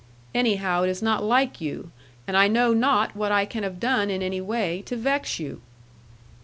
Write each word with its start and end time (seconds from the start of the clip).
'Anyhow, 0.33 0.81
it 0.81 0.89
is 0.89 1.03
not 1.03 1.23
like 1.23 1.61
you. 1.61 1.91
And 2.25 2.35
I 2.35 2.47
know 2.47 2.73
not 2.73 3.15
what 3.15 3.31
I 3.31 3.45
can 3.45 3.61
have 3.61 3.79
done 3.79 4.09
in 4.09 4.23
any 4.23 4.41
way, 4.41 4.81
to 4.87 4.95
vex 4.95 5.39
you.' 5.39 5.61